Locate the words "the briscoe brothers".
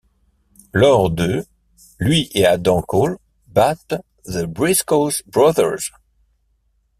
4.25-5.91